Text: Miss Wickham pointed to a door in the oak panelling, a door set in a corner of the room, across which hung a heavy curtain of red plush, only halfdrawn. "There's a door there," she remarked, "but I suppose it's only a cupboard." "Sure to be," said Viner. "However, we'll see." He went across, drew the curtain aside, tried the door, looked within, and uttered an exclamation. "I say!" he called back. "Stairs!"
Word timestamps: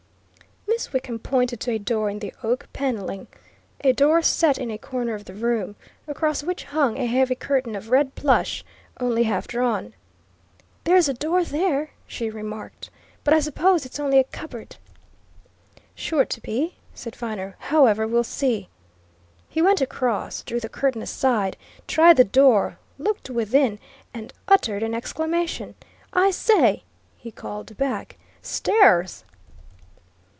Miss 0.67 0.93
Wickham 0.93 1.19
pointed 1.19 1.59
to 1.59 1.71
a 1.71 1.77
door 1.77 2.09
in 2.09 2.17
the 2.19 2.33
oak 2.43 2.67
panelling, 2.73 3.27
a 3.83 3.91
door 3.93 4.21
set 4.23 4.57
in 4.57 4.71
a 4.71 4.77
corner 4.79 5.13
of 5.13 5.25
the 5.25 5.33
room, 5.35 5.75
across 6.07 6.41
which 6.43 6.63
hung 6.63 6.97
a 6.97 7.05
heavy 7.05 7.35
curtain 7.35 7.75
of 7.75 7.89
red 7.91 8.15
plush, 8.15 8.63
only 8.99 9.23
halfdrawn. 9.25 9.93
"There's 10.85 11.07
a 11.09 11.13
door 11.13 11.43
there," 11.43 11.91
she 12.07 12.29
remarked, 12.31 12.89
"but 13.25 13.31
I 13.33 13.41
suppose 13.41 13.85
it's 13.85 13.99
only 13.99 14.17
a 14.17 14.23
cupboard." 14.23 14.77
"Sure 15.93 16.25
to 16.25 16.41
be," 16.41 16.75
said 16.95 17.15
Viner. 17.17 17.57
"However, 17.59 18.07
we'll 18.07 18.23
see." 18.23 18.67
He 19.49 19.61
went 19.61 19.81
across, 19.81 20.41
drew 20.41 20.61
the 20.61 20.69
curtain 20.69 21.01
aside, 21.03 21.57
tried 21.85 22.17
the 22.17 22.23
door, 22.23 22.79
looked 22.97 23.29
within, 23.29 23.77
and 24.15 24.33
uttered 24.47 24.81
an 24.83 24.95
exclamation. 24.95 25.75
"I 26.13 26.31
say!" 26.31 26.85
he 27.19 27.29
called 27.29 27.77
back. 27.77 28.17
"Stairs!" 28.41 29.25